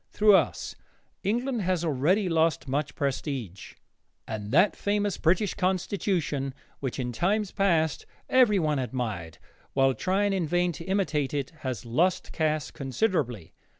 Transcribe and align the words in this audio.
Through 0.09 0.33
us, 0.35 0.73
England 1.21 1.61
has 1.61 1.85
already 1.85 2.27
lost 2.27 2.67
much 2.67 2.95
prestige, 2.95 3.75
and 4.27 4.49
that 4.51 4.75
famous 4.75 5.19
British 5.19 5.53
Constitution, 5.53 6.55
which 6.79 6.97
in 6.97 7.11
times 7.11 7.51
past 7.51 8.07
everyone 8.27 8.79
admired 8.79 9.37
while 9.73 9.93
trying 9.93 10.33
in 10.33 10.47
vain 10.47 10.71
to 10.71 10.85
imitate 10.85 11.35
it, 11.35 11.51
has 11.59 11.85
lost 11.85 12.31
caste 12.31 12.73
considerably. 12.73 13.53